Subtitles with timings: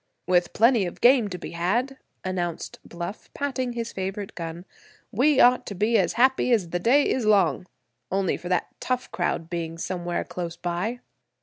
[0.27, 4.65] "With plenty of game to be had," announced Bluff, patting his favorite gun,
[5.11, 9.47] "we ought to be as happy as the day is long—only for that tough crowd
[9.47, 11.01] being somewhere close by."